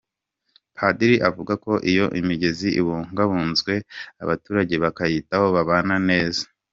Padiri 0.77 1.15
avuga 1.29 1.53
ko 1.63 1.71
iyo 1.91 2.05
imigezi 2.19 2.67
ibungabunzwe 2.79 3.73
abaturage 4.23 4.75
bakayitaho 4.83 5.45
babana 5.55 5.95
neza. 6.09 6.43